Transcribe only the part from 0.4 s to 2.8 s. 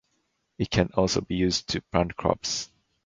It can also be used to plant crops.